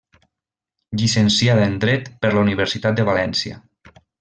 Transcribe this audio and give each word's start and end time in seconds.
Llicenciada 1.01 1.67
en 1.73 1.75
dret 1.85 2.09
per 2.25 2.33
la 2.37 2.43
Universitat 2.47 2.99
de 3.03 3.07
València. 3.13 3.63